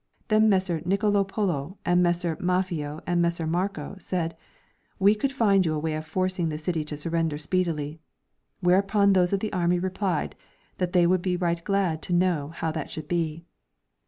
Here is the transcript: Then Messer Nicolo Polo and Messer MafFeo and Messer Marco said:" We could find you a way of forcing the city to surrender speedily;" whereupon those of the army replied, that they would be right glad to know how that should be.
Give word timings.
Then 0.29 0.49
Messer 0.49 0.81
Nicolo 0.83 1.23
Polo 1.23 1.77
and 1.85 2.01
Messer 2.01 2.35
MafFeo 2.37 3.03
and 3.05 3.21
Messer 3.21 3.45
Marco 3.45 3.97
said:" 3.99 4.35
We 4.99 5.13
could 5.13 5.31
find 5.31 5.63
you 5.63 5.75
a 5.75 5.79
way 5.79 5.93
of 5.93 6.07
forcing 6.07 6.49
the 6.49 6.57
city 6.57 6.83
to 6.85 6.97
surrender 6.97 7.37
speedily;" 7.37 7.99
whereupon 8.61 9.13
those 9.13 9.31
of 9.31 9.41
the 9.41 9.53
army 9.53 9.77
replied, 9.77 10.35
that 10.79 10.93
they 10.93 11.05
would 11.05 11.21
be 11.21 11.37
right 11.37 11.63
glad 11.63 12.01
to 12.01 12.13
know 12.13 12.47
how 12.49 12.71
that 12.71 12.89
should 12.89 13.07
be. 13.07 13.45